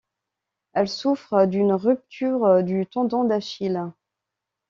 Elle 0.73 0.87
souffre 0.89 1.45
d'une 1.45 1.73
rupture 1.73 2.63
du 2.63 2.87
tendon 2.87 3.23
d'Achille. 3.23 3.83